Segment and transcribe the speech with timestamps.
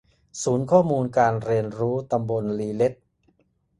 [0.41, 2.93] ศูนย์ข้อมูลการเรียนรู้ตำบลลีเล็ด